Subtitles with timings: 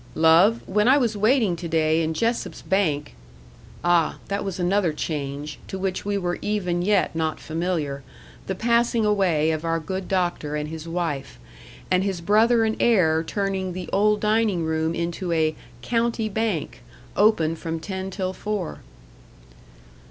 [0.15, 3.13] "Love, when I was waiting to day in Jessop's bank"
[3.85, 4.17] (Ah!
[4.29, 8.01] that was another change, to which we were even yet not familiar,
[8.47, 11.37] the passing away of our good doctor and his wife,
[11.91, 16.81] and his brother and heir turning the old dining room into a "County Bank
[17.15, 18.79] open from ten till four.")